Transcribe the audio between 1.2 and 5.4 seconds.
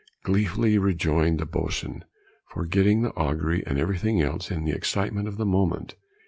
the boatswain, forgetting the augury, and everything else, in the excitement of